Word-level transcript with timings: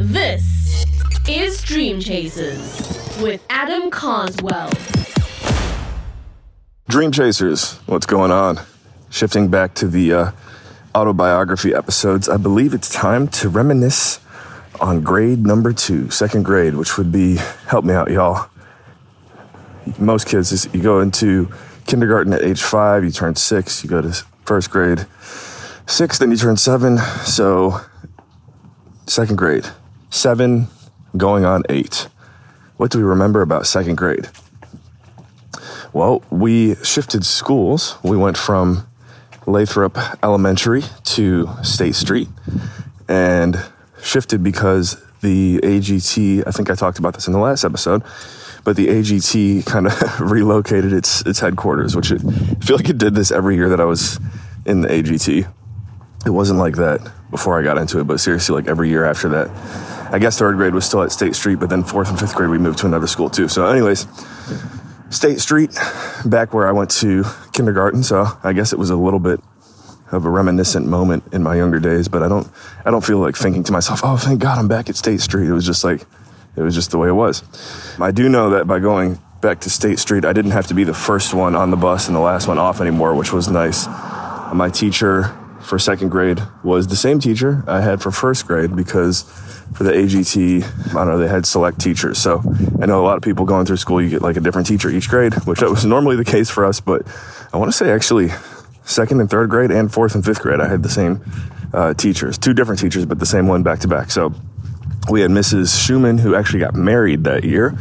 This 0.00 0.84
is 1.28 1.60
Dream 1.60 1.98
Chasers 1.98 3.18
with 3.20 3.44
Adam 3.50 3.90
Carswell. 3.90 4.70
Dream 6.88 7.10
Chasers, 7.10 7.72
what's 7.86 8.06
going 8.06 8.30
on? 8.30 8.60
Shifting 9.10 9.48
back 9.48 9.74
to 9.74 9.88
the 9.88 10.12
uh, 10.12 10.30
autobiography 10.94 11.74
episodes, 11.74 12.28
I 12.28 12.36
believe 12.36 12.74
it's 12.74 12.88
time 12.88 13.26
to 13.28 13.48
reminisce 13.48 14.20
on 14.80 15.00
grade 15.00 15.44
number 15.44 15.72
two, 15.72 16.10
second 16.10 16.44
grade, 16.44 16.76
which 16.76 16.96
would 16.96 17.10
be 17.10 17.34
help 17.66 17.84
me 17.84 17.92
out, 17.92 18.08
y'all. 18.08 18.48
Most 19.98 20.28
kids, 20.28 20.52
is 20.52 20.68
you 20.72 20.80
go 20.80 21.00
into 21.00 21.52
kindergarten 21.88 22.32
at 22.34 22.42
age 22.42 22.62
five, 22.62 23.02
you 23.02 23.10
turn 23.10 23.34
six, 23.34 23.82
you 23.82 23.90
go 23.90 24.00
to 24.00 24.12
first 24.44 24.70
grade 24.70 25.06
six, 25.86 26.18
then 26.18 26.30
you 26.30 26.36
turn 26.36 26.56
seven. 26.56 26.98
So, 27.24 27.80
second 29.08 29.36
grade, 29.38 29.66
seven 30.10 30.68
going 31.16 31.44
on 31.44 31.62
eight. 31.68 32.08
What 32.76 32.90
do 32.90 32.98
we 32.98 33.04
remember 33.04 33.42
about 33.42 33.66
second 33.66 33.96
grade? 33.96 34.28
Well, 35.92 36.22
we 36.30 36.76
shifted 36.76 37.24
schools. 37.24 37.96
We 38.02 38.16
went 38.16 38.36
from 38.36 38.86
Lathrop 39.46 39.98
Elementary 40.22 40.82
to 41.04 41.48
State 41.62 41.94
Street 41.94 42.28
and 43.08 43.56
shifted 44.02 44.42
because 44.42 45.02
the 45.22 45.58
AGT, 45.62 46.44
I 46.46 46.50
think 46.50 46.70
I 46.70 46.74
talked 46.74 46.98
about 46.98 47.14
this 47.14 47.26
in 47.26 47.32
the 47.32 47.38
last 47.38 47.64
episode, 47.64 48.02
but 48.64 48.76
the 48.76 48.88
AGT 48.88 49.66
kind 49.66 49.86
of 49.86 50.20
relocated 50.20 50.92
its 50.92 51.22
its 51.22 51.40
headquarters, 51.40 51.96
which 51.96 52.12
it, 52.12 52.22
I 52.24 52.64
feel 52.64 52.76
like 52.76 52.88
it 52.88 52.98
did 52.98 53.14
this 53.14 53.32
every 53.32 53.56
year 53.56 53.70
that 53.70 53.80
I 53.80 53.84
was 53.84 54.20
in 54.66 54.82
the 54.82 54.88
AGT. 54.88 55.50
It 56.26 56.30
wasn't 56.30 56.58
like 56.58 56.76
that 56.76 57.00
before 57.30 57.58
I 57.58 57.62
got 57.62 57.78
into 57.78 57.98
it, 57.98 58.04
but 58.04 58.20
seriously, 58.20 58.54
like 58.54 58.68
every 58.68 58.88
year 58.88 59.04
after 59.04 59.28
that. 59.30 59.97
I 60.10 60.18
guess 60.18 60.38
third 60.38 60.56
grade 60.56 60.74
was 60.74 60.84
still 60.84 61.02
at 61.02 61.12
State 61.12 61.34
Street, 61.34 61.56
but 61.60 61.70
then 61.70 61.84
fourth 61.84 62.08
and 62.08 62.18
fifth 62.18 62.34
grade 62.34 62.50
we 62.50 62.58
moved 62.58 62.78
to 62.80 62.86
another 62.86 63.06
school 63.06 63.28
too. 63.30 63.48
So, 63.48 63.66
anyways, 63.66 64.06
State 65.10 65.40
Street, 65.40 65.74
back 66.24 66.52
where 66.52 66.68
I 66.68 66.72
went 66.72 66.90
to 66.90 67.24
kindergarten. 67.52 68.02
So 68.02 68.26
I 68.44 68.52
guess 68.52 68.72
it 68.72 68.78
was 68.78 68.90
a 68.90 68.96
little 68.96 69.20
bit 69.20 69.40
of 70.12 70.24
a 70.24 70.30
reminiscent 70.30 70.86
moment 70.86 71.24
in 71.32 71.42
my 71.42 71.56
younger 71.56 71.78
days, 71.78 72.08
but 72.08 72.22
I 72.22 72.28
don't, 72.28 72.48
I 72.84 72.90
don't 72.90 73.04
feel 73.04 73.18
like 73.18 73.36
thinking 73.36 73.62
to 73.64 73.72
myself, 73.72 74.00
oh, 74.02 74.16
thank 74.16 74.40
God 74.40 74.58
I'm 74.58 74.68
back 74.68 74.88
at 74.88 74.96
State 74.96 75.20
Street. 75.20 75.48
It 75.48 75.52
was 75.52 75.66
just 75.66 75.84
like, 75.84 76.02
it 76.56 76.62
was 76.62 76.74
just 76.74 76.90
the 76.90 76.98
way 76.98 77.08
it 77.08 77.12
was. 77.12 77.42
I 78.00 78.10
do 78.10 78.28
know 78.28 78.50
that 78.50 78.66
by 78.66 78.78
going 78.80 79.18
back 79.40 79.60
to 79.60 79.70
State 79.70 79.98
Street, 79.98 80.24
I 80.24 80.32
didn't 80.32 80.50
have 80.52 80.66
to 80.68 80.74
be 80.74 80.84
the 80.84 80.94
first 80.94 81.34
one 81.34 81.54
on 81.54 81.70
the 81.70 81.76
bus 81.76 82.08
and 82.08 82.16
the 82.16 82.20
last 82.20 82.48
one 82.48 82.58
off 82.58 82.80
anymore, 82.80 83.14
which 83.14 83.32
was 83.32 83.48
nice. 83.48 83.86
My 83.86 84.70
teacher 84.70 85.36
for 85.60 85.78
second 85.78 86.08
grade 86.08 86.40
was 86.62 86.86
the 86.86 86.96
same 86.96 87.18
teacher 87.20 87.64
I 87.66 87.80
had 87.80 88.02
for 88.02 88.10
first 88.10 88.46
grade 88.46 88.74
because 88.74 89.22
for 89.74 89.84
the 89.84 89.92
AGT, 89.92 90.64
I 90.90 90.92
don't 90.92 91.08
know, 91.08 91.18
they 91.18 91.28
had 91.28 91.46
select 91.46 91.80
teachers. 91.80 92.18
So 92.18 92.42
I 92.80 92.86
know 92.86 93.02
a 93.02 93.06
lot 93.06 93.16
of 93.16 93.22
people 93.22 93.44
going 93.44 93.66
through 93.66 93.76
school, 93.76 94.00
you 94.00 94.08
get 94.08 94.22
like 94.22 94.36
a 94.36 94.40
different 94.40 94.66
teacher 94.66 94.88
each 94.88 95.08
grade, 95.08 95.34
which 95.46 95.60
that 95.60 95.70
was 95.70 95.84
normally 95.84 96.16
the 96.16 96.24
case 96.24 96.48
for 96.48 96.64
us. 96.64 96.80
But 96.80 97.06
I 97.52 97.58
want 97.58 97.70
to 97.70 97.76
say 97.76 97.90
actually 97.90 98.30
second 98.84 99.20
and 99.20 99.28
third 99.28 99.50
grade 99.50 99.70
and 99.70 99.92
fourth 99.92 100.14
and 100.14 100.24
fifth 100.24 100.40
grade, 100.40 100.60
I 100.60 100.68
had 100.68 100.82
the 100.82 100.88
same 100.88 101.22
uh, 101.72 101.94
teachers, 101.94 102.38
two 102.38 102.54
different 102.54 102.80
teachers, 102.80 103.04
but 103.04 103.18
the 103.18 103.26
same 103.26 103.46
one 103.46 103.62
back 103.62 103.80
to 103.80 103.88
back. 103.88 104.10
So 104.10 104.32
we 105.10 105.20
had 105.20 105.30
Mrs. 105.30 105.84
Schumann, 105.84 106.18
who 106.18 106.34
actually 106.34 106.60
got 106.60 106.74
married 106.74 107.24
that 107.24 107.44
year, 107.44 107.76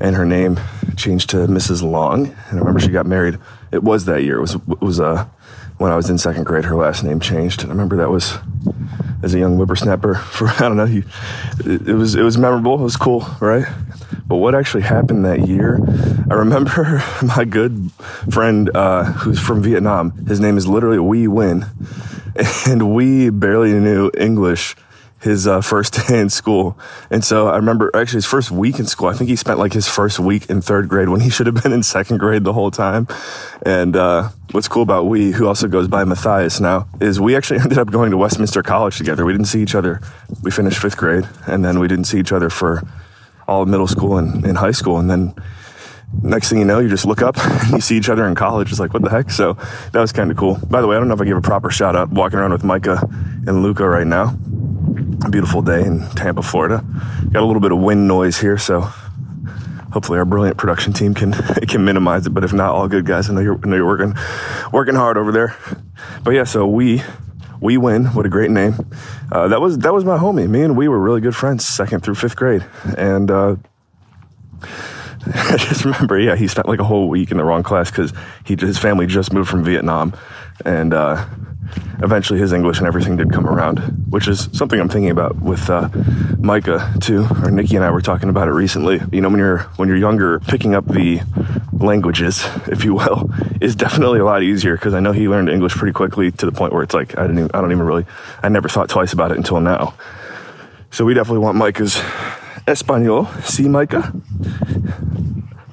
and 0.00 0.16
her 0.16 0.26
name 0.26 0.60
changed 0.96 1.30
to 1.30 1.38
Mrs. 1.38 1.82
Long. 1.82 2.26
And 2.26 2.58
I 2.58 2.58
remember 2.58 2.80
she 2.80 2.88
got 2.88 3.06
married. 3.06 3.38
It 3.70 3.82
was 3.82 4.04
that 4.04 4.22
year. 4.22 4.38
It 4.38 4.40
was 4.40 4.54
it 4.54 4.80
was 4.80 5.00
uh, 5.00 5.26
when 5.82 5.90
I 5.90 5.96
was 5.96 6.08
in 6.08 6.16
second 6.16 6.44
grade. 6.44 6.64
Her 6.64 6.76
last 6.76 7.02
name 7.02 7.18
changed, 7.18 7.62
and 7.62 7.70
I 7.70 7.74
remember 7.74 7.96
that 7.96 8.08
was 8.08 8.38
as 9.24 9.34
a 9.34 9.38
young 9.38 9.56
whippersnapper. 9.56 10.14
For 10.32 10.48
I 10.48 10.60
don't 10.60 10.76
know, 10.76 10.86
he, 10.86 11.02
it, 11.66 11.96
was 11.96 12.14
it 12.14 12.22
was 12.22 12.38
memorable. 12.38 12.78
It 12.80 12.84
was 12.84 12.96
cool, 12.96 13.26
right? 13.40 13.66
But 14.24 14.36
what 14.36 14.54
actually 14.54 14.84
happened 14.84 15.24
that 15.24 15.48
year? 15.48 15.80
I 16.30 16.34
remember 16.34 17.02
my 17.36 17.44
good 17.44 17.90
friend 18.30 18.70
uh, 18.74 19.04
who's 19.04 19.40
from 19.40 19.60
Vietnam. 19.60 20.12
His 20.26 20.38
name 20.38 20.56
is 20.56 20.68
literally 20.68 21.00
Wee 21.00 21.26
Win, 21.26 21.66
and 22.66 22.94
we 22.94 23.30
barely 23.30 23.72
knew 23.72 24.12
English 24.16 24.76
his 25.22 25.46
uh, 25.46 25.60
first 25.60 25.94
day 26.08 26.20
in 26.20 26.28
school. 26.28 26.78
And 27.10 27.24
so 27.24 27.48
I 27.48 27.56
remember 27.56 27.90
actually 27.94 28.18
his 28.18 28.26
first 28.26 28.50
week 28.50 28.78
in 28.78 28.86
school. 28.86 29.08
I 29.08 29.14
think 29.14 29.30
he 29.30 29.36
spent 29.36 29.58
like 29.58 29.72
his 29.72 29.88
first 29.88 30.18
week 30.18 30.50
in 30.50 30.60
third 30.60 30.88
grade 30.88 31.08
when 31.08 31.20
he 31.20 31.30
should 31.30 31.46
have 31.46 31.62
been 31.62 31.72
in 31.72 31.82
second 31.82 32.18
grade 32.18 32.44
the 32.44 32.52
whole 32.52 32.70
time. 32.70 33.06
And 33.64 33.96
uh, 33.96 34.30
what's 34.50 34.68
cool 34.68 34.82
about 34.82 35.06
we, 35.06 35.30
who 35.30 35.46
also 35.46 35.68
goes 35.68 35.88
by 35.88 36.04
Matthias 36.04 36.60
now, 36.60 36.88
is 37.00 37.20
we 37.20 37.36
actually 37.36 37.60
ended 37.62 37.78
up 37.78 37.90
going 37.90 38.10
to 38.10 38.16
Westminster 38.16 38.62
College 38.62 38.98
together. 38.98 39.24
We 39.24 39.32
didn't 39.32 39.46
see 39.46 39.62
each 39.62 39.74
other. 39.74 40.00
We 40.42 40.50
finished 40.50 40.78
fifth 40.78 40.96
grade, 40.96 41.28
and 41.46 41.64
then 41.64 41.78
we 41.78 41.88
didn't 41.88 42.04
see 42.04 42.18
each 42.18 42.32
other 42.32 42.50
for 42.50 42.82
all 43.48 43.64
middle 43.66 43.86
school 43.88 44.18
and 44.18 44.44
in 44.44 44.56
high 44.56 44.70
school, 44.70 44.98
and 44.98 45.10
then 45.10 45.34
next 46.22 46.50
thing 46.50 46.58
you 46.58 46.64
know, 46.64 46.78
you 46.78 46.88
just 46.88 47.06
look 47.06 47.22
up 47.22 47.36
and 47.44 47.72
you 47.72 47.80
see 47.80 47.96
each 47.96 48.08
other 48.08 48.26
in 48.26 48.34
college. 48.34 48.70
It's 48.70 48.80
like, 48.80 48.92
what 48.92 49.02
the 49.02 49.10
heck? 49.10 49.30
So 49.30 49.54
that 49.92 50.00
was 50.00 50.12
kind 50.12 50.30
of 50.30 50.36
cool. 50.36 50.58
By 50.68 50.80
the 50.80 50.86
way, 50.86 50.96
I 50.96 50.98
don't 50.98 51.08
know 51.08 51.14
if 51.14 51.20
I 51.20 51.24
gave 51.24 51.36
a 51.36 51.40
proper 51.42 51.70
shout 51.70 51.96
out 51.96 52.10
walking 52.10 52.38
around 52.38 52.52
with 52.52 52.64
Micah 52.64 53.08
and 53.46 53.62
Luca 53.62 53.88
right 53.88 54.06
now. 54.06 54.36
Beautiful 55.30 55.62
day 55.62 55.84
in 55.84 56.06
Tampa, 56.10 56.42
Florida. 56.42 56.84
Got 57.30 57.42
a 57.42 57.46
little 57.46 57.60
bit 57.60 57.72
of 57.72 57.78
wind 57.78 58.06
noise 58.06 58.38
here, 58.38 58.58
so 58.58 58.80
hopefully 59.92 60.18
our 60.18 60.24
brilliant 60.24 60.58
production 60.58 60.92
team 60.92 61.14
can 61.14 61.32
can 61.68 61.84
minimize 61.84 62.26
it. 62.26 62.30
But 62.30 62.44
if 62.44 62.52
not, 62.52 62.74
all 62.74 62.88
good 62.88 63.06
guys. 63.06 63.30
I 63.30 63.34
know 63.34 63.40
you're, 63.40 63.58
I 63.62 63.68
know 63.68 63.76
you're 63.76 63.86
working 63.86 64.14
working 64.72 64.94
hard 64.94 65.16
over 65.16 65.32
there. 65.32 65.56
But 66.24 66.32
yeah, 66.32 66.44
so 66.44 66.66
we 66.66 67.02
we 67.60 67.76
win. 67.76 68.06
What 68.06 68.26
a 68.26 68.28
great 68.28 68.50
name. 68.50 68.74
Uh, 69.30 69.48
that 69.48 69.60
was 69.60 69.78
that 69.78 69.94
was 69.94 70.04
my 70.04 70.18
homie. 70.18 70.48
Me 70.48 70.62
and 70.62 70.76
we 70.76 70.88
were 70.88 70.98
really 70.98 71.20
good 71.20 71.36
friends, 71.36 71.66
second 71.66 72.00
through 72.02 72.16
fifth 72.16 72.36
grade, 72.36 72.64
and. 72.96 73.30
Uh, 73.30 73.56
I 75.34 75.56
just 75.56 75.84
remember, 75.84 76.18
yeah, 76.18 76.34
he 76.34 76.48
spent 76.48 76.66
like 76.66 76.80
a 76.80 76.84
whole 76.84 77.08
week 77.08 77.30
in 77.30 77.36
the 77.36 77.44
wrong 77.44 77.62
class 77.62 77.92
because 77.92 78.12
he 78.44 78.56
his 78.58 78.76
family 78.76 79.06
just 79.06 79.32
moved 79.32 79.48
from 79.48 79.62
Vietnam, 79.62 80.14
and 80.64 80.92
uh, 80.92 81.24
eventually 82.02 82.40
his 82.40 82.52
English 82.52 82.78
and 82.78 82.88
everything 82.88 83.16
did 83.16 83.32
come 83.32 83.46
around, 83.46 83.78
which 84.12 84.28
is 84.28 84.50
something 84.52 84.78
I'm 84.78 84.90
thinking 84.90 85.10
about 85.10 85.40
with 85.40 85.70
uh, 85.70 85.88
Micah 86.38 86.94
too. 87.00 87.26
Or 87.42 87.50
Nicki 87.50 87.76
and 87.76 87.84
I 87.84 87.90
were 87.90 88.02
talking 88.02 88.28
about 88.28 88.46
it 88.46 88.50
recently. 88.50 89.00
You 89.10 89.22
know, 89.22 89.30
when 89.30 89.38
you're 89.38 89.60
when 89.76 89.88
you're 89.88 89.96
younger, 89.96 90.38
picking 90.40 90.74
up 90.74 90.86
the 90.86 91.22
languages, 91.72 92.44
if 92.66 92.84
you 92.84 92.92
will, 92.92 93.30
is 93.62 93.74
definitely 93.74 94.20
a 94.20 94.24
lot 94.26 94.42
easier 94.42 94.76
because 94.76 94.92
I 94.92 95.00
know 95.00 95.12
he 95.12 95.28
learned 95.28 95.48
English 95.48 95.72
pretty 95.72 95.94
quickly 95.94 96.30
to 96.30 96.44
the 96.44 96.52
point 96.52 96.74
where 96.74 96.82
it's 96.82 96.92
like 96.92 97.16
I 97.18 97.22
didn't 97.22 97.38
even, 97.38 97.50
I 97.54 97.62
don't 97.62 97.72
even 97.72 97.86
really 97.86 98.04
I 98.42 98.50
never 98.50 98.68
thought 98.68 98.90
twice 98.90 99.14
about 99.14 99.30
it 99.30 99.38
until 99.38 99.60
now. 99.60 99.94
So 100.90 101.06
we 101.06 101.14
definitely 101.14 101.38
want 101.38 101.56
Micah's 101.56 101.98
Espanol. 102.68 103.28
See, 103.44 103.66
Micah? 103.66 104.12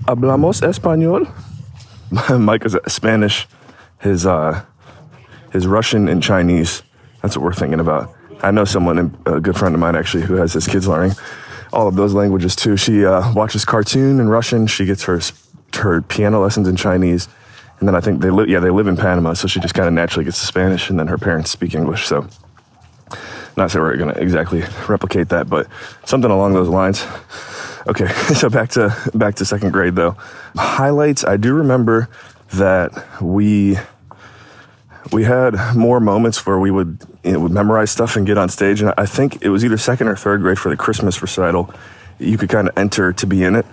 Hablamos 0.05 0.63
Espanol? 0.63 1.27
Micah's 2.39 2.77
Spanish. 2.87 3.49
His 3.99 4.25
uh, 4.25 4.63
his 5.51 5.67
Russian 5.67 6.07
and 6.07 6.23
Chinese. 6.23 6.83
That's 7.21 7.35
what 7.35 7.43
we're 7.43 7.53
thinking 7.53 7.81
about. 7.81 8.15
I 8.41 8.51
know 8.51 8.65
someone, 8.65 9.17
a 9.25 9.39
good 9.39 9.57
friend 9.57 9.75
of 9.75 9.81
mine 9.81 9.95
actually, 9.95 10.23
who 10.23 10.35
has 10.35 10.53
his 10.53 10.67
kids 10.67 10.87
learning 10.87 11.13
all 11.71 11.87
of 11.87 11.95
those 11.95 12.13
languages 12.13 12.55
too. 12.55 12.77
She 12.77 13.05
uh, 13.05 13.33
watches 13.33 13.65
cartoon 13.65 14.19
in 14.19 14.29
Russian. 14.29 14.67
She 14.67 14.85
gets 14.85 15.03
her 15.03 15.19
her 15.73 16.01
piano 16.01 16.41
lessons 16.41 16.67
in 16.67 16.75
Chinese, 16.75 17.27
and 17.79 17.87
then 17.87 17.95
I 17.95 18.01
think 18.01 18.21
they 18.21 18.29
live. 18.29 18.49
Yeah, 18.49 18.59
they 18.59 18.69
live 18.69 18.87
in 18.87 18.97
Panama, 18.97 19.33
so 19.33 19.47
she 19.47 19.59
just 19.59 19.73
kind 19.73 19.87
of 19.87 19.93
naturally 19.93 20.25
gets 20.25 20.39
the 20.39 20.47
Spanish, 20.47 20.89
and 20.89 20.99
then 20.99 21.07
her 21.07 21.17
parents 21.17 21.51
speak 21.51 21.75
English. 21.75 22.07
So, 22.07 22.27
not 23.55 23.71
that 23.71 23.79
we're 23.79 23.97
going 23.97 24.13
to 24.13 24.21
exactly 24.21 24.63
replicate 24.87 25.29
that, 25.29 25.49
but 25.49 25.67
something 26.05 26.31
along 26.31 26.53
those 26.53 26.69
lines. 26.69 27.05
Okay, 27.87 28.07
so 28.33 28.49
back 28.49 28.69
to 28.71 28.95
back 29.13 29.35
to 29.35 29.45
second 29.45 29.71
grade 29.71 29.95
though. 29.95 30.15
Highlights. 30.55 31.23
I 31.23 31.37
do 31.37 31.53
remember 31.53 32.09
that 32.53 33.21
we 33.21 33.77
we 35.11 35.23
had 35.23 35.55
more 35.75 35.99
moments 35.99 36.45
where 36.45 36.59
we 36.59 36.71
would, 36.71 36.99
you 37.23 37.33
know, 37.33 37.39
would 37.39 37.51
memorize 37.51 37.91
stuff 37.91 38.15
and 38.15 38.25
get 38.27 38.37
on 38.37 38.49
stage. 38.49 38.81
And 38.81 38.93
I 38.97 39.05
think 39.05 39.41
it 39.41 39.49
was 39.49 39.63
either 39.65 39.77
second 39.77 40.07
or 40.07 40.15
third 40.15 40.41
grade 40.41 40.59
for 40.59 40.69
the 40.69 40.77
Christmas 40.77 41.21
recital. 41.21 41.73
You 42.19 42.37
could 42.37 42.49
kind 42.49 42.67
of 42.67 42.77
enter 42.77 43.13
to 43.13 43.27
be 43.27 43.43
in 43.43 43.55
it. 43.55 43.65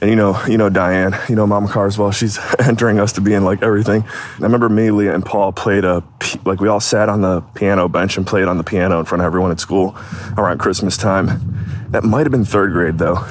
And 0.00 0.10
you 0.10 0.16
know, 0.16 0.38
you 0.44 0.58
know 0.58 0.68
Diane, 0.68 1.16
you 1.28 1.34
know 1.34 1.46
Mama 1.46 1.68
Carswell. 1.68 2.10
She's 2.10 2.38
entering 2.58 3.00
us 3.00 3.12
to 3.12 3.22
be 3.22 3.32
in 3.32 3.44
like 3.44 3.62
everything. 3.62 4.04
I 4.04 4.42
remember 4.42 4.68
me, 4.68 4.90
Leah, 4.90 5.14
and 5.14 5.24
Paul 5.24 5.52
played 5.52 5.84
a 5.84 6.04
like 6.44 6.60
we 6.60 6.68
all 6.68 6.80
sat 6.80 7.08
on 7.08 7.22
the 7.22 7.40
piano 7.54 7.88
bench 7.88 8.18
and 8.18 8.26
played 8.26 8.44
on 8.44 8.58
the 8.58 8.64
piano 8.64 8.98
in 8.98 9.06
front 9.06 9.22
of 9.22 9.26
everyone 9.26 9.50
at 9.52 9.60
school 9.60 9.96
around 10.36 10.58
Christmas 10.58 10.98
time. 10.98 11.88
That 11.90 12.04
might 12.04 12.26
have 12.26 12.32
been 12.32 12.44
third 12.44 12.72
grade 12.72 12.98
though. 12.98 13.24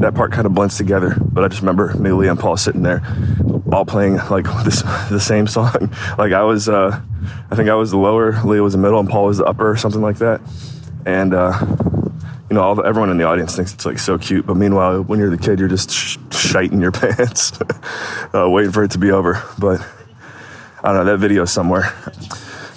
That 0.00 0.14
part 0.14 0.32
kind 0.32 0.46
of 0.46 0.54
blends 0.54 0.76
together. 0.76 1.16
But 1.20 1.44
I 1.44 1.48
just 1.48 1.60
remember 1.60 1.94
me, 1.94 2.10
Leah, 2.10 2.32
and 2.32 2.40
Paul 2.40 2.56
sitting 2.56 2.82
there, 2.82 3.02
all 3.72 3.84
playing 3.84 4.16
like 4.30 4.44
this 4.64 4.82
the 5.10 5.20
same 5.20 5.46
song. 5.46 5.94
Like 6.18 6.32
I 6.32 6.42
was, 6.42 6.68
uh, 6.68 7.00
I 7.50 7.54
think 7.54 7.68
I 7.68 7.74
was 7.74 7.90
the 7.90 7.96
lower, 7.98 8.42
Leah 8.42 8.62
was 8.62 8.72
the 8.72 8.78
middle, 8.78 8.98
and 8.98 9.08
Paul 9.08 9.26
was 9.26 9.38
the 9.38 9.44
upper, 9.44 9.70
or 9.70 9.76
something 9.76 10.02
like 10.02 10.18
that. 10.18 10.40
And 11.06 11.32
uh, 11.34 11.58
you 12.50 12.54
know, 12.56 12.74
the, 12.74 12.82
everyone 12.82 13.10
in 13.10 13.16
the 13.16 13.24
audience 13.24 13.54
thinks 13.54 13.72
it's 13.72 13.86
like 13.86 13.98
so 13.98 14.18
cute, 14.18 14.44
but 14.46 14.56
meanwhile, 14.56 15.02
when 15.02 15.18
you're 15.18 15.30
the 15.30 15.38
kid, 15.38 15.58
you're 15.58 15.68
just 15.68 15.90
sh- 15.90 16.18
shiting 16.32 16.80
your 16.80 16.90
pants, 16.92 17.58
uh, 18.34 18.48
waiting 18.50 18.72
for 18.72 18.82
it 18.82 18.90
to 18.92 18.98
be 18.98 19.12
over. 19.12 19.42
But 19.58 19.86
I 20.82 20.88
don't 20.92 21.04
know 21.04 21.12
that 21.12 21.18
video 21.18 21.44
somewhere. 21.44 21.94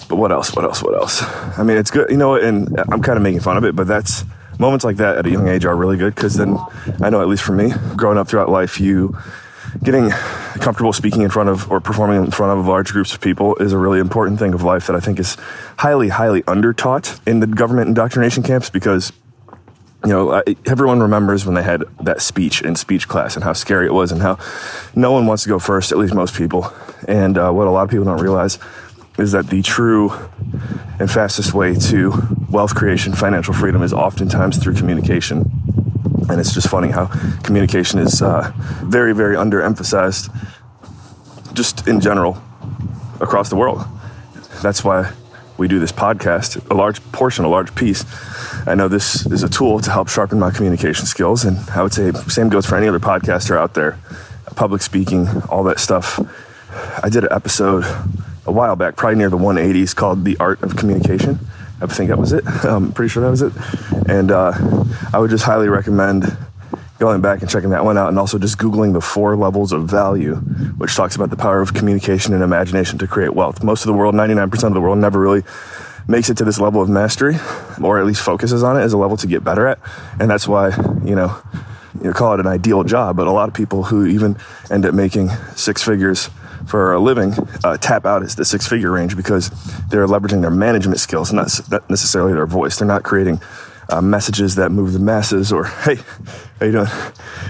But 0.08 0.16
what 0.16 0.30
else? 0.30 0.54
What 0.54 0.64
else? 0.64 0.82
What 0.82 0.94
else? 0.94 1.22
I 1.58 1.62
mean, 1.64 1.76
it's 1.76 1.90
good, 1.90 2.08
you 2.10 2.16
know. 2.16 2.36
And 2.36 2.78
I'm 2.90 3.02
kind 3.02 3.16
of 3.16 3.22
making 3.22 3.40
fun 3.40 3.56
of 3.56 3.64
it, 3.64 3.74
but 3.74 3.86
that's 3.86 4.24
moments 4.58 4.84
like 4.84 4.96
that 4.96 5.16
at 5.18 5.26
a 5.26 5.30
young 5.30 5.48
age 5.48 5.64
are 5.64 5.76
really 5.76 5.96
good 5.96 6.14
because 6.14 6.34
then 6.34 6.58
I 7.02 7.10
know, 7.10 7.20
at 7.20 7.28
least 7.28 7.42
for 7.42 7.52
me, 7.52 7.72
growing 7.96 8.18
up 8.18 8.28
throughout 8.28 8.48
life, 8.48 8.80
you 8.80 9.16
getting 9.82 10.10
comfortable 10.60 10.92
speaking 10.92 11.22
in 11.22 11.30
front 11.30 11.48
of 11.48 11.70
or 11.70 11.80
performing 11.80 12.22
in 12.22 12.30
front 12.30 12.58
of 12.58 12.66
large 12.66 12.92
groups 12.92 13.12
of 13.12 13.20
people 13.20 13.56
is 13.56 13.72
a 13.72 13.78
really 13.78 13.98
important 13.98 14.38
thing 14.38 14.54
of 14.54 14.62
life 14.62 14.86
that 14.86 14.94
I 14.94 15.00
think 15.00 15.18
is 15.18 15.36
highly, 15.78 16.08
highly 16.08 16.42
undertaught 16.42 17.26
in 17.26 17.40
the 17.40 17.46
government 17.46 17.88
indoctrination 17.88 18.42
camps 18.42 18.70
because 18.70 19.12
you 20.04 20.10
know, 20.10 20.42
everyone 20.66 21.00
remembers 21.00 21.46
when 21.46 21.54
they 21.54 21.62
had 21.62 21.82
that 22.02 22.20
speech 22.20 22.60
in 22.60 22.76
speech 22.76 23.08
class 23.08 23.36
and 23.36 23.44
how 23.44 23.54
scary 23.54 23.86
it 23.86 23.94
was 23.94 24.12
and 24.12 24.20
how 24.20 24.38
no 24.94 25.10
one 25.12 25.26
wants 25.26 25.44
to 25.44 25.48
go 25.48 25.58
first, 25.58 25.92
at 25.92 25.98
least 25.98 26.14
most 26.14 26.34
people. 26.34 26.70
And 27.08 27.38
uh, 27.38 27.50
what 27.50 27.66
a 27.66 27.70
lot 27.70 27.84
of 27.84 27.90
people 27.90 28.04
don't 28.04 28.20
realize 28.20 28.58
is 29.18 29.32
that 29.32 29.46
the 29.46 29.62
true 29.62 30.12
and 30.98 31.10
fastest 31.10 31.54
way 31.54 31.74
to 31.74 32.12
wealth 32.54 32.74
creation, 32.74 33.12
financial 33.12 33.52
freedom 33.52 33.82
is 33.82 33.92
oftentimes 33.92 34.56
through 34.58 34.74
communication. 34.74 35.50
And 36.30 36.40
it's 36.40 36.54
just 36.54 36.68
funny 36.68 36.90
how 36.90 37.06
communication 37.42 37.98
is 37.98 38.22
uh, 38.22 38.52
very, 38.84 39.12
very 39.12 39.36
underemphasized 39.36 40.30
just 41.52 41.86
in 41.88 42.00
general 42.00 42.40
across 43.20 43.50
the 43.50 43.56
world. 43.56 43.84
That's 44.62 44.84
why 44.84 45.12
we 45.58 45.66
do 45.68 45.80
this 45.80 45.92
podcast, 45.92 46.70
a 46.70 46.74
large 46.74 47.02
portion, 47.10 47.44
a 47.44 47.48
large 47.48 47.74
piece. 47.74 48.04
I 48.66 48.74
know 48.74 48.86
this 48.88 49.26
is 49.26 49.42
a 49.42 49.48
tool 49.48 49.80
to 49.80 49.90
help 49.90 50.08
sharpen 50.08 50.38
my 50.38 50.50
communication 50.50 51.06
skills. 51.06 51.44
And 51.44 51.58
I 51.70 51.82
would 51.82 51.92
say 51.92 52.12
same 52.12 52.48
goes 52.48 52.66
for 52.66 52.76
any 52.76 52.86
other 52.86 53.00
podcaster 53.00 53.58
out 53.58 53.74
there, 53.74 53.98
public 54.54 54.80
speaking, 54.80 55.28
all 55.50 55.64
that 55.64 55.80
stuff. 55.80 56.20
I 57.02 57.08
did 57.08 57.24
an 57.24 57.32
episode 57.32 57.84
a 58.46 58.52
while 58.52 58.76
back, 58.76 58.96
probably 58.96 59.16
near 59.16 59.30
the 59.30 59.38
180s, 59.38 59.94
called 59.94 60.24
The 60.24 60.36
Art 60.38 60.62
of 60.62 60.76
Communication. 60.76 61.38
I 61.80 61.86
think 61.86 62.08
that 62.08 62.18
was 62.18 62.32
it. 62.32 62.46
I'm 62.64 62.92
pretty 62.92 63.08
sure 63.08 63.22
that 63.22 63.30
was 63.30 63.42
it. 63.42 63.52
And 64.08 64.30
uh, 64.30 64.52
I 65.12 65.18
would 65.18 65.30
just 65.30 65.44
highly 65.44 65.68
recommend 65.68 66.36
going 66.98 67.20
back 67.20 67.40
and 67.40 67.50
checking 67.50 67.70
that 67.70 67.84
one 67.84 67.98
out 67.98 68.08
and 68.08 68.18
also 68.18 68.38
just 68.38 68.56
Googling 68.56 68.92
the 68.92 69.00
four 69.00 69.36
levels 69.36 69.72
of 69.72 69.88
value, 69.88 70.36
which 70.76 70.94
talks 70.94 71.16
about 71.16 71.30
the 71.30 71.36
power 71.36 71.60
of 71.60 71.74
communication 71.74 72.32
and 72.32 72.42
imagination 72.42 72.98
to 72.98 73.06
create 73.06 73.34
wealth. 73.34 73.62
Most 73.64 73.82
of 73.82 73.88
the 73.88 73.92
world, 73.92 74.14
99% 74.14 74.64
of 74.64 74.74
the 74.74 74.80
world, 74.80 74.98
never 74.98 75.18
really 75.18 75.42
makes 76.06 76.28
it 76.28 76.36
to 76.36 76.44
this 76.44 76.60
level 76.60 76.82
of 76.82 76.88
mastery 76.88 77.36
or 77.82 77.98
at 77.98 78.06
least 78.06 78.22
focuses 78.22 78.62
on 78.62 78.76
it 78.76 78.80
as 78.80 78.92
a 78.92 78.98
level 78.98 79.16
to 79.16 79.26
get 79.26 79.42
better 79.42 79.66
at. 79.66 79.78
And 80.20 80.30
that's 80.30 80.46
why, 80.46 80.68
you 81.04 81.14
know, 81.14 81.36
you 82.02 82.12
call 82.12 82.34
it 82.34 82.40
an 82.40 82.46
ideal 82.46 82.84
job, 82.84 83.16
but 83.16 83.26
a 83.26 83.32
lot 83.32 83.48
of 83.48 83.54
people 83.54 83.84
who 83.84 84.06
even 84.06 84.36
end 84.70 84.84
up 84.84 84.94
making 84.94 85.30
six 85.56 85.82
figures 85.82 86.28
for 86.66 86.92
a 86.92 87.00
living 87.00 87.34
uh, 87.62 87.76
tap 87.76 88.06
out 88.06 88.22
as 88.22 88.36
the 88.36 88.44
six 88.44 88.66
figure 88.66 88.90
range 88.90 89.16
because 89.16 89.50
they're 89.88 90.06
leveraging 90.06 90.40
their 90.40 90.50
management 90.50 91.00
skills, 91.00 91.32
not 91.32 91.48
necessarily 91.90 92.32
their 92.32 92.46
voice. 92.46 92.78
They're 92.78 92.88
not 92.88 93.02
creating 93.02 93.40
uh, 93.88 94.00
messages 94.00 94.54
that 94.54 94.70
move 94.70 94.92
the 94.92 94.98
masses 94.98 95.52
or, 95.52 95.64
hey, 95.84 95.96
how 96.60 96.66
you 96.66 96.72
doing? 96.72 96.88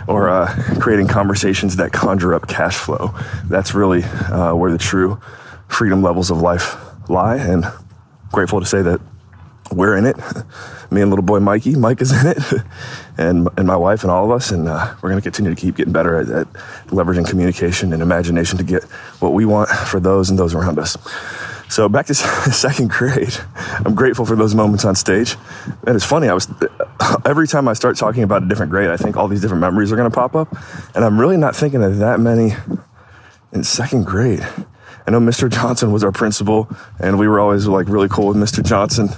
Or 0.08 0.28
uh, 0.28 0.52
creating 0.80 1.08
conversations 1.08 1.76
that 1.76 1.92
conjure 1.92 2.34
up 2.34 2.48
cash 2.48 2.76
flow. 2.76 3.14
That's 3.44 3.74
really 3.74 4.02
uh, 4.02 4.54
where 4.54 4.72
the 4.72 4.78
true 4.78 5.20
freedom 5.68 6.02
levels 6.02 6.30
of 6.30 6.40
life 6.40 6.76
lie. 7.08 7.36
And 7.36 7.64
grateful 8.32 8.60
to 8.60 8.66
say 8.66 8.82
that 8.82 9.00
we're 9.74 9.96
in 9.96 10.06
it. 10.06 10.16
Me 10.90 11.00
and 11.00 11.10
little 11.10 11.24
boy 11.24 11.40
Mikey, 11.40 11.74
Mike 11.74 12.00
is 12.00 12.12
in 12.12 12.26
it, 12.28 12.38
and 13.18 13.48
and 13.56 13.66
my 13.66 13.76
wife 13.76 14.02
and 14.02 14.10
all 14.10 14.24
of 14.24 14.30
us, 14.30 14.50
and 14.50 14.68
uh, 14.68 14.94
we're 15.02 15.10
going 15.10 15.20
to 15.20 15.22
continue 15.22 15.52
to 15.52 15.60
keep 15.60 15.76
getting 15.76 15.92
better 15.92 16.16
at, 16.16 16.28
at, 16.28 16.52
leveraging 16.86 17.28
communication 17.28 17.92
and 17.92 18.00
imagination 18.00 18.58
to 18.58 18.64
get 18.64 18.84
what 19.20 19.32
we 19.32 19.44
want 19.44 19.68
for 19.68 19.98
those 19.98 20.30
and 20.30 20.38
those 20.38 20.54
around 20.54 20.78
us. 20.78 20.96
So 21.68 21.88
back 21.88 22.06
to 22.06 22.14
second 22.52 22.90
grade, 22.90 23.34
I'm 23.56 23.94
grateful 23.94 24.24
for 24.24 24.36
those 24.36 24.54
moments 24.54 24.84
on 24.84 24.94
stage. 24.94 25.36
And 25.86 25.96
it's 25.96 26.04
funny, 26.04 26.28
I 26.28 26.34
was 26.34 26.48
every 27.24 27.48
time 27.48 27.66
I 27.66 27.72
start 27.72 27.96
talking 27.96 28.22
about 28.22 28.44
a 28.44 28.46
different 28.46 28.70
grade, 28.70 28.90
I 28.90 28.96
think 28.96 29.16
all 29.16 29.26
these 29.26 29.40
different 29.40 29.62
memories 29.62 29.90
are 29.90 29.96
going 29.96 30.10
to 30.10 30.14
pop 30.14 30.36
up, 30.36 30.54
and 30.94 31.04
I'm 31.04 31.18
really 31.18 31.36
not 31.36 31.56
thinking 31.56 31.82
of 31.82 31.98
that 31.98 32.20
many 32.20 32.54
in 33.52 33.64
second 33.64 34.04
grade. 34.04 34.46
I 35.06 35.10
know 35.10 35.20
Mr. 35.20 35.50
Johnson 35.50 35.92
was 35.92 36.02
our 36.02 36.12
principal, 36.12 36.68
and 36.98 37.18
we 37.18 37.28
were 37.28 37.38
always 37.38 37.66
like 37.66 37.88
really 37.88 38.08
cool 38.08 38.28
with 38.28 38.36
Mr. 38.36 38.64
Johnson, 38.64 39.08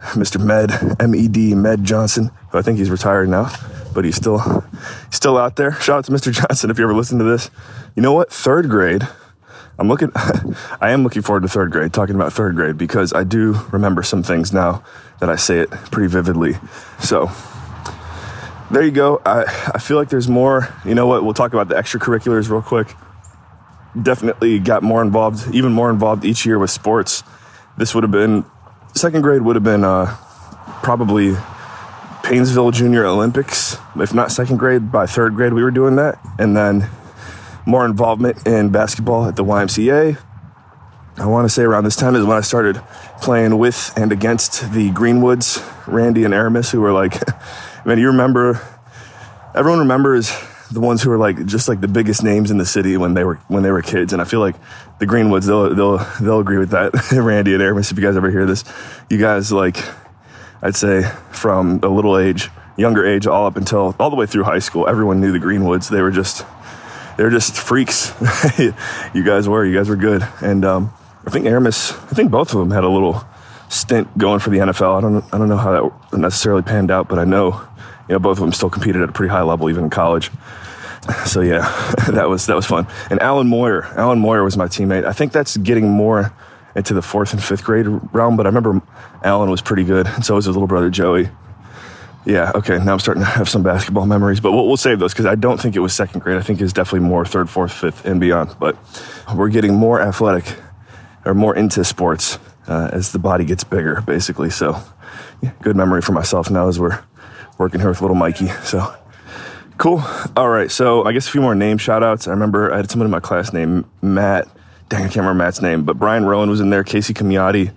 Mr. 0.14 0.42
Med, 0.42 0.96
M 1.00 1.14
E 1.14 1.28
D, 1.28 1.54
Med 1.54 1.84
Johnson, 1.84 2.30
who 2.50 2.58
I 2.58 2.62
think 2.62 2.78
he's 2.78 2.90
retired 2.90 3.28
now, 3.28 3.52
but 3.94 4.04
he's 4.04 4.16
still 4.16 4.64
still 5.10 5.36
out 5.36 5.56
there. 5.56 5.72
Shout 5.72 5.98
out 5.98 6.04
to 6.06 6.12
Mr. 6.12 6.32
Johnson 6.48 6.70
if 6.70 6.78
you 6.78 6.84
ever 6.84 6.94
listen 6.94 7.18
to 7.18 7.24
this. 7.24 7.50
You 7.94 8.02
know 8.02 8.12
what? 8.12 8.32
Third 8.32 8.68
grade. 8.68 9.06
I'm 9.78 9.88
looking. 9.88 10.10
I 10.14 10.90
am 10.90 11.04
looking 11.04 11.22
forward 11.22 11.42
to 11.42 11.48
third 11.48 11.70
grade. 11.70 11.92
Talking 11.92 12.14
about 12.14 12.32
third 12.32 12.56
grade 12.56 12.76
because 12.78 13.12
I 13.12 13.24
do 13.24 13.58
remember 13.72 14.02
some 14.02 14.22
things 14.22 14.52
now 14.52 14.82
that 15.20 15.30
I 15.30 15.36
say 15.36 15.58
it 15.58 15.70
pretty 15.70 16.08
vividly. 16.08 16.54
So 17.00 17.30
there 18.70 18.82
you 18.82 18.90
go. 18.90 19.20
I, 19.24 19.42
I 19.74 19.78
feel 19.78 19.96
like 19.96 20.08
there's 20.08 20.28
more. 20.28 20.68
You 20.84 20.94
know 20.94 21.06
what? 21.06 21.24
We'll 21.24 21.34
talk 21.34 21.52
about 21.52 21.68
the 21.68 21.74
extracurriculars 21.74 22.50
real 22.50 22.62
quick 22.62 22.88
definitely 24.00 24.58
got 24.58 24.82
more 24.82 25.02
involved, 25.02 25.52
even 25.54 25.72
more 25.72 25.90
involved 25.90 26.24
each 26.24 26.46
year 26.46 26.58
with 26.58 26.70
sports. 26.70 27.22
This 27.76 27.94
would 27.94 28.04
have 28.04 28.10
been 28.10 28.44
second 28.94 29.22
grade 29.22 29.42
would 29.42 29.56
have 29.56 29.64
been 29.64 29.84
uh, 29.84 30.16
probably 30.82 31.36
Painesville 32.22 32.70
Junior 32.70 33.04
Olympics. 33.06 33.76
If 33.96 34.14
not 34.14 34.30
second 34.30 34.58
grade, 34.58 34.92
by 34.92 35.06
third 35.06 35.34
grade 35.34 35.52
we 35.52 35.62
were 35.62 35.70
doing 35.70 35.96
that, 35.96 36.18
and 36.38 36.56
then 36.56 36.88
more 37.66 37.84
involvement 37.84 38.46
in 38.46 38.70
basketball 38.70 39.26
at 39.26 39.36
the 39.36 39.44
YMCA. 39.44 40.18
I 41.16 41.26
want 41.26 41.44
to 41.44 41.48
say 41.48 41.62
around 41.62 41.84
this 41.84 41.96
time 41.96 42.14
is 42.14 42.24
when 42.24 42.36
I 42.36 42.40
started 42.40 42.80
playing 43.20 43.58
with 43.58 43.92
and 43.96 44.12
against 44.12 44.72
the 44.72 44.90
Greenwoods, 44.90 45.62
Randy 45.86 46.24
and 46.24 46.32
Aramis, 46.32 46.70
who 46.70 46.80
were 46.80 46.92
like, 46.92 47.14
man, 47.84 47.98
you 47.98 48.06
remember, 48.06 48.60
everyone 49.54 49.80
remembers 49.80 50.30
the 50.70 50.80
ones 50.80 51.02
who 51.02 51.10
are 51.10 51.18
like 51.18 51.44
just 51.46 51.68
like 51.68 51.80
the 51.80 51.88
biggest 51.88 52.22
names 52.22 52.50
in 52.50 52.58
the 52.58 52.66
city 52.66 52.96
when 52.96 53.14
they 53.14 53.24
were 53.24 53.36
when 53.48 53.62
they 53.62 53.70
were 53.70 53.82
kids. 53.82 54.12
And 54.12 54.22
I 54.22 54.24
feel 54.24 54.40
like 54.40 54.56
the 54.98 55.06
Greenwoods 55.06 55.46
they'll 55.46 55.74
they'll 55.74 55.98
they'll 56.20 56.40
agree 56.40 56.58
with 56.58 56.70
that. 56.70 57.10
Randy 57.12 57.54
and 57.54 57.62
Aramis, 57.62 57.90
if 57.90 57.98
you 57.98 58.04
guys 58.04 58.16
ever 58.16 58.30
hear 58.30 58.46
this, 58.46 58.64
you 59.08 59.18
guys 59.18 59.52
like 59.52 59.78
I'd 60.62 60.76
say 60.76 61.02
from 61.30 61.80
a 61.82 61.88
little 61.88 62.18
age, 62.18 62.50
younger 62.76 63.06
age, 63.06 63.26
all 63.26 63.46
up 63.46 63.56
until 63.56 63.96
all 63.98 64.10
the 64.10 64.16
way 64.16 64.26
through 64.26 64.44
high 64.44 64.58
school, 64.58 64.88
everyone 64.88 65.20
knew 65.20 65.32
the 65.32 65.38
Greenwoods. 65.38 65.90
They 65.90 66.02
were 66.02 66.10
just 66.10 66.46
they 67.16 67.24
were 67.24 67.30
just 67.30 67.56
freaks. 67.56 68.14
you 69.14 69.24
guys 69.24 69.48
were 69.48 69.64
you 69.64 69.76
guys 69.76 69.88
were 69.88 69.96
good. 69.96 70.26
And 70.40 70.64
um, 70.64 70.92
I 71.26 71.30
think 71.30 71.46
Aramis, 71.46 71.92
I 71.92 72.14
think 72.14 72.30
both 72.30 72.52
of 72.52 72.60
them 72.60 72.70
had 72.70 72.84
a 72.84 72.88
little 72.88 73.24
stint 73.68 74.16
going 74.18 74.40
for 74.40 74.50
the 74.50 74.58
NFL. 74.58 74.98
I 74.98 75.00
don't 75.00 75.34
I 75.34 75.38
don't 75.38 75.48
know 75.48 75.56
how 75.56 75.92
that 76.10 76.18
necessarily 76.18 76.62
panned 76.62 76.90
out, 76.90 77.08
but 77.08 77.18
I 77.18 77.24
know 77.24 77.66
you 78.10 78.16
know 78.16 78.18
both 78.18 78.38
of 78.38 78.42
them 78.42 78.52
still 78.52 78.68
competed 78.68 79.00
at 79.00 79.08
a 79.08 79.12
pretty 79.12 79.30
high 79.30 79.42
level 79.42 79.70
even 79.70 79.84
in 79.84 79.90
college 79.90 80.30
so 81.26 81.40
yeah, 81.40 81.60
that 82.10 82.28
was 82.28 82.46
that 82.46 82.56
was 82.56 82.66
fun. 82.66 82.86
And 83.10 83.20
Alan 83.20 83.48
Moyer, 83.48 83.84
Alan 83.96 84.18
Moyer 84.18 84.44
was 84.44 84.56
my 84.56 84.66
teammate. 84.66 85.04
I 85.04 85.12
think 85.12 85.32
that's 85.32 85.56
getting 85.56 85.88
more 85.88 86.32
into 86.76 86.94
the 86.94 87.02
fourth 87.02 87.32
and 87.32 87.42
fifth 87.42 87.64
grade 87.64 87.86
realm, 88.12 88.36
but 88.36 88.46
I 88.46 88.48
remember 88.48 88.80
Alan 89.24 89.50
was 89.50 89.60
pretty 89.60 89.84
good, 89.84 90.06
and 90.06 90.24
so 90.24 90.34
was 90.34 90.44
his 90.44 90.54
little 90.54 90.68
brother 90.68 90.90
Joey. 90.90 91.30
Yeah, 92.26 92.52
okay. 92.54 92.78
Now 92.78 92.92
I'm 92.92 92.98
starting 92.98 93.22
to 93.22 93.28
have 93.28 93.48
some 93.48 93.62
basketball 93.62 94.04
memories, 94.06 94.40
but 94.40 94.52
we'll, 94.52 94.66
we'll 94.66 94.76
save 94.76 94.98
those 94.98 95.12
because 95.12 95.24
I 95.24 95.36
don't 95.36 95.58
think 95.58 95.74
it 95.74 95.80
was 95.80 95.94
second 95.94 96.20
grade. 96.20 96.36
I 96.36 96.42
think 96.42 96.60
it's 96.60 96.72
definitely 96.72 97.08
more 97.08 97.24
third, 97.24 97.48
fourth, 97.48 97.72
fifth, 97.72 98.04
and 98.04 98.20
beyond. 98.20 98.54
But 98.60 98.76
we're 99.34 99.48
getting 99.48 99.74
more 99.74 100.02
athletic 100.02 100.54
or 101.24 101.32
more 101.32 101.56
into 101.56 101.82
sports 101.82 102.38
uh, 102.68 102.90
as 102.92 103.12
the 103.12 103.18
body 103.18 103.44
gets 103.44 103.64
bigger, 103.64 104.02
basically. 104.02 104.50
So, 104.50 104.82
yeah, 105.40 105.52
good 105.62 105.76
memory 105.76 106.02
for 106.02 106.12
myself 106.12 106.50
now 106.50 106.68
as 106.68 106.78
we're 106.78 107.02
working 107.60 107.78
here 107.78 107.90
with 107.90 108.00
little 108.00 108.16
Mikey. 108.16 108.48
So, 108.64 108.92
Cool. 109.80 110.02
All 110.36 110.48
right. 110.50 110.70
So 110.70 111.04
I 111.04 111.12
guess 111.12 111.26
a 111.26 111.30
few 111.30 111.40
more 111.40 111.54
name 111.54 111.78
shout 111.78 112.02
outs. 112.02 112.28
I 112.28 112.32
remember 112.32 112.70
I 112.70 112.76
had 112.76 112.90
someone 112.90 113.06
in 113.06 113.10
my 113.10 113.20
class 113.20 113.50
named 113.50 113.86
Matt. 114.02 114.46
Dang, 114.90 115.00
I 115.00 115.04
can't 115.04 115.16
remember 115.16 115.42
Matt's 115.42 115.62
name, 115.62 115.84
but 115.84 115.98
Brian 115.98 116.26
Rowan 116.26 116.50
was 116.50 116.60
in 116.60 116.68
there. 116.68 116.84
Casey 116.84 117.14
Camiotti. 117.14 117.72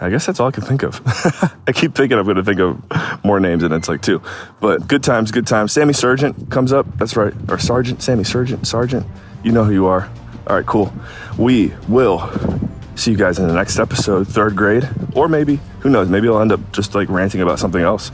I 0.00 0.10
guess 0.10 0.26
that's 0.26 0.40
all 0.40 0.48
I 0.48 0.50
can 0.50 0.64
think 0.64 0.82
of. 0.82 1.00
I 1.68 1.70
keep 1.70 1.94
thinking 1.94 2.18
I'm 2.18 2.24
going 2.24 2.38
to 2.38 2.42
think 2.42 2.58
of 2.58 3.24
more 3.24 3.38
names, 3.38 3.62
and 3.62 3.72
it's 3.72 3.88
like 3.88 4.02
two. 4.02 4.20
But 4.60 4.88
good 4.88 5.04
times, 5.04 5.30
good 5.30 5.46
times. 5.46 5.70
Sammy 5.70 5.92
Sargent 5.92 6.50
comes 6.50 6.72
up. 6.72 6.86
That's 6.98 7.14
right. 7.14 7.32
Or 7.48 7.56
Sergeant, 7.56 8.02
Sammy 8.02 8.24
Sargent, 8.24 8.66
Sergeant. 8.66 9.06
You 9.44 9.52
know 9.52 9.62
who 9.62 9.72
you 9.72 9.86
are. 9.86 10.10
All 10.48 10.56
right, 10.56 10.66
cool. 10.66 10.92
We 11.38 11.72
will 11.86 12.18
see 12.94 13.10
you 13.10 13.16
guys 13.16 13.38
in 13.38 13.46
the 13.46 13.54
next 13.54 13.78
episode, 13.78 14.28
third 14.28 14.56
grade, 14.56 14.88
or 15.14 15.28
maybe, 15.28 15.60
who 15.80 15.90
knows, 15.90 16.08
maybe 16.08 16.28
I'll 16.28 16.40
end 16.40 16.52
up 16.52 16.72
just 16.72 16.94
like 16.94 17.08
ranting 17.08 17.40
about 17.40 17.58
something 17.58 17.82
else. 17.82 18.10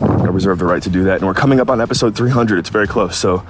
I 0.00 0.26
reserve 0.26 0.58
the 0.58 0.64
right 0.64 0.82
to 0.82 0.90
do 0.90 1.04
that. 1.04 1.18
And 1.18 1.26
we're 1.26 1.34
coming 1.34 1.60
up 1.60 1.70
on 1.70 1.80
episode 1.80 2.16
300. 2.16 2.58
It's 2.58 2.68
very 2.68 2.86
close. 2.86 3.16
So 3.16 3.44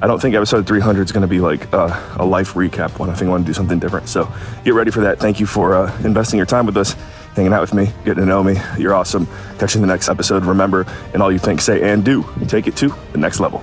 I 0.00 0.06
don't 0.06 0.20
think 0.20 0.34
episode 0.34 0.66
300 0.66 1.02
is 1.02 1.12
going 1.12 1.22
to 1.22 1.28
be 1.28 1.40
like 1.40 1.72
uh, 1.72 2.16
a 2.18 2.24
life 2.24 2.54
recap 2.54 2.98
one. 2.98 3.08
I 3.08 3.14
think 3.14 3.28
I 3.28 3.30
want 3.30 3.44
to 3.44 3.46
do 3.46 3.54
something 3.54 3.78
different. 3.78 4.08
So 4.08 4.32
get 4.64 4.74
ready 4.74 4.90
for 4.90 5.00
that. 5.02 5.20
Thank 5.20 5.38
you 5.38 5.46
for 5.46 5.74
uh, 5.74 5.96
investing 6.02 6.38
your 6.38 6.46
time 6.46 6.66
with 6.66 6.76
us, 6.76 6.94
hanging 7.36 7.52
out 7.52 7.60
with 7.60 7.72
me, 7.72 7.92
getting 8.04 8.24
to 8.24 8.26
know 8.26 8.42
me. 8.42 8.56
You're 8.78 8.94
awesome. 8.94 9.26
Catch 9.58 9.74
you 9.74 9.80
in 9.80 9.86
the 9.86 9.92
next 9.92 10.08
episode. 10.08 10.44
Remember, 10.44 10.86
in 11.14 11.22
all 11.22 11.30
you 11.30 11.38
think, 11.38 11.60
say, 11.60 11.88
and 11.88 12.04
do, 12.04 12.24
take 12.48 12.66
it 12.66 12.76
to 12.76 12.92
the 13.12 13.18
next 13.18 13.38
level. 13.38 13.62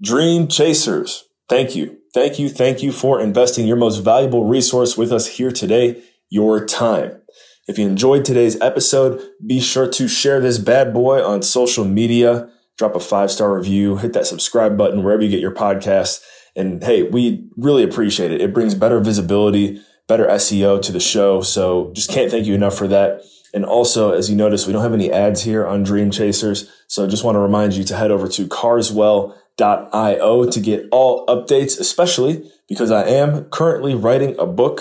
Dream 0.00 0.48
Chasers, 0.48 1.24
thank 1.48 1.76
you. 1.76 2.01
Thank 2.14 2.38
you. 2.38 2.48
Thank 2.50 2.82
you 2.82 2.92
for 2.92 3.20
investing 3.20 3.66
your 3.66 3.76
most 3.76 3.98
valuable 3.98 4.44
resource 4.44 4.98
with 4.98 5.12
us 5.12 5.26
here 5.26 5.50
today, 5.50 6.02
your 6.28 6.64
time. 6.64 7.22
If 7.66 7.78
you 7.78 7.86
enjoyed 7.86 8.24
today's 8.24 8.60
episode, 8.60 9.22
be 9.46 9.60
sure 9.60 9.88
to 9.88 10.08
share 10.08 10.40
this 10.40 10.58
bad 10.58 10.92
boy 10.92 11.24
on 11.24 11.42
social 11.42 11.84
media. 11.84 12.50
Drop 12.76 12.94
a 12.94 13.00
five 13.00 13.30
star 13.30 13.56
review, 13.56 13.96
hit 13.96 14.12
that 14.12 14.26
subscribe 14.26 14.76
button 14.76 15.02
wherever 15.02 15.22
you 15.22 15.30
get 15.30 15.40
your 15.40 15.54
podcasts. 15.54 16.20
And 16.54 16.82
hey, 16.82 17.04
we 17.04 17.48
really 17.56 17.82
appreciate 17.82 18.30
it. 18.30 18.42
It 18.42 18.52
brings 18.52 18.74
better 18.74 19.00
visibility, 19.00 19.80
better 20.06 20.26
SEO 20.26 20.82
to 20.82 20.92
the 20.92 21.00
show. 21.00 21.40
So 21.40 21.92
just 21.94 22.10
can't 22.10 22.30
thank 22.30 22.46
you 22.46 22.54
enough 22.54 22.76
for 22.76 22.88
that. 22.88 23.22
And 23.54 23.64
also, 23.64 24.12
as 24.12 24.28
you 24.28 24.36
notice, 24.36 24.66
we 24.66 24.72
don't 24.72 24.82
have 24.82 24.94
any 24.94 25.12
ads 25.12 25.42
here 25.42 25.66
on 25.66 25.82
Dream 25.82 26.10
Chasers. 26.10 26.70
So 26.88 27.06
just 27.06 27.24
want 27.24 27.36
to 27.36 27.40
remind 27.40 27.74
you 27.74 27.84
to 27.84 27.96
head 27.96 28.10
over 28.10 28.28
to 28.28 28.48
carswell.io 28.48 29.41
to 29.56 30.60
get 30.62 30.86
all 30.90 31.26
updates, 31.26 31.78
especially 31.78 32.50
because 32.68 32.90
I 32.90 33.04
am 33.04 33.44
currently 33.46 33.94
writing 33.94 34.36
a 34.38 34.46
book. 34.46 34.80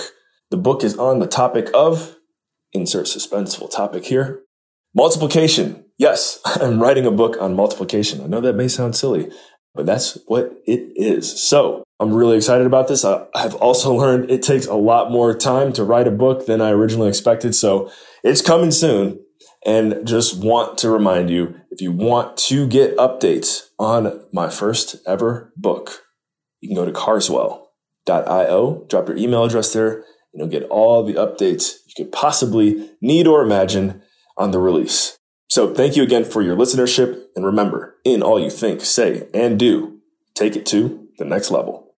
The 0.50 0.58
book 0.58 0.84
is 0.84 0.98
on 0.98 1.20
the 1.20 1.28
topic 1.28 1.70
of 1.74 2.18
insert 2.74 3.06
suspenseful 3.06 3.70
topic 3.70 4.06
here. 4.06 4.42
Multiplication. 4.96 5.86
Yes, 5.98 6.40
I'm 6.46 6.82
writing 6.82 7.06
a 7.06 7.12
book 7.12 7.38
on 7.40 7.56
multiplication. 7.56 8.22
I 8.22 8.28
know 8.28 8.42
that 8.42 8.56
may 8.56 8.68
sound 8.68 8.96
silly, 8.96 9.32
but 9.74 9.86
that's 9.86 10.18
what 10.28 10.51
it 10.66 10.92
is. 10.96 11.42
So 11.42 11.84
I'm 12.00 12.13
really 12.13 12.38
excited 12.38 12.66
about 12.66 12.88
this. 12.88 13.06
I 13.06 13.28
have 13.36 13.56
also 13.56 13.94
learned 13.98 14.32
it 14.32 14.44
takes 14.44 14.66
a 14.66 14.75
lot 14.75 15.12
more 15.12 15.36
time 15.36 15.74
to 15.74 15.84
write 15.84 16.08
a 16.08 16.12
book 16.12 16.46
than 16.46 16.62
I 16.62 16.72
originally 16.72 17.10
expected. 17.10 17.56
So 17.56 17.92
it's 18.24 18.42
coming 18.42 18.72
soon. 18.72 19.20
And 19.65 20.06
just 20.08 20.44
want 20.44 20.77
to 20.80 20.89
remind 20.89 21.30
you 21.30 21.56
if 21.70 21.82
you 21.82 21.91
want 21.91 22.36
to 22.38 22.68
get 22.68 22.98
updates 22.98 23.68
on 23.77 24.25
my 24.34 24.50
first 24.50 24.96
ever 25.06 25.53
book, 25.56 26.03
you 26.62 26.70
can 26.70 26.75
go 26.75 26.86
to 26.86 26.91
carswell.io, 26.91 28.86
drop 28.89 29.08
your 29.08 29.18
email 29.18 29.46
address 29.46 29.74
there, 29.74 30.03
and 30.34 30.39
you'll 30.39 30.48
get 30.48 30.63
all 30.70 31.03
the 31.03 31.13
updates 31.13 31.75
you 31.86 32.03
could 32.03 32.12
possibly 32.12 32.89
need 33.01 33.27
or 33.27 33.44
imagine 33.44 34.01
on 34.38 34.51
the 34.51 34.60
release. 34.60 35.18
So 35.50 35.74
thank 35.74 35.96
you 35.96 36.03
again 36.03 36.24
for 36.24 36.41
your 36.41 36.56
listenership. 36.56 37.25
And 37.36 37.46
remember, 37.46 37.98
in 38.03 38.24
all 38.24 38.39
you 38.39 38.50
think, 38.50 38.82
say, 38.82 39.27
and 39.34 39.60
do, 39.60 40.00
take 40.34 40.56
it 40.56 40.65
to 40.68 41.08
the 41.18 41.25
next 41.25 41.51
level. 41.51 41.89